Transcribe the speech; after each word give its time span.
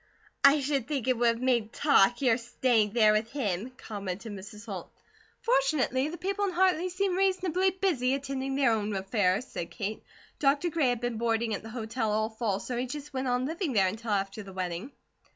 "I 0.43 0.61
should 0.61 0.87
think 0.87 1.07
it 1.07 1.15
would 1.15 1.27
have 1.27 1.41
made 1.41 1.71
talk, 1.73 2.23
your 2.23 2.35
staying 2.39 2.93
there 2.93 3.11
with 3.13 3.29
him," 3.33 3.69
commented 3.77 4.31
Mrs. 4.31 4.65
Holt. 4.65 4.91
"Fortunately, 5.41 6.07
the 6.07 6.17
people 6.17 6.45
of 6.45 6.55
Hartley 6.55 6.89
seem 6.89 7.13
reasonably 7.15 7.69
busy 7.69 8.15
attending 8.15 8.55
their 8.55 8.71
own 8.71 8.95
affairs," 8.95 9.45
said 9.45 9.69
Kate. 9.69 10.01
"Doctor 10.39 10.71
Gray 10.71 10.89
had 10.89 11.01
been 11.01 11.19
boarding 11.19 11.53
at 11.53 11.61
the 11.61 11.69
hotel 11.69 12.11
all 12.11 12.29
fall, 12.31 12.59
so 12.59 12.75
he 12.77 12.87
just 12.87 13.13
went 13.13 13.27
on 13.27 13.45
living 13.45 13.73
there 13.73 13.85
until 13.85 14.09
after 14.09 14.41
the 14.41 14.53
wedding." 14.53 14.91